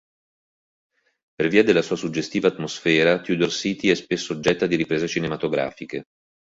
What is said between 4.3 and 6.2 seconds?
oggetto di riprese cinematografiche.